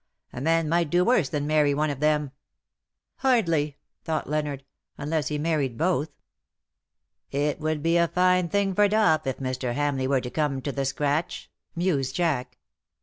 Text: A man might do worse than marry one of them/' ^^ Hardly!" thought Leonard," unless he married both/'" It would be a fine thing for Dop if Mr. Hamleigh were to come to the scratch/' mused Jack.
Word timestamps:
A 0.33 0.41
man 0.41 0.67
might 0.67 0.89
do 0.89 1.05
worse 1.05 1.29
than 1.29 1.45
marry 1.45 1.75
one 1.75 1.91
of 1.91 1.99
them/' 1.99 2.29
^^ 2.29 2.31
Hardly!" 3.17 3.77
thought 4.03 4.27
Leonard," 4.27 4.63
unless 4.97 5.27
he 5.27 5.37
married 5.37 5.77
both/'" 5.77 6.09
It 7.49 7.59
would 7.59 7.83
be 7.83 7.97
a 7.97 8.07
fine 8.07 8.49
thing 8.49 8.73
for 8.73 8.87
Dop 8.87 9.27
if 9.27 9.37
Mr. 9.37 9.75
Hamleigh 9.75 10.07
were 10.09 10.21
to 10.21 10.31
come 10.31 10.59
to 10.63 10.71
the 10.71 10.85
scratch/' 10.85 11.49
mused 11.75 12.15
Jack. 12.15 12.57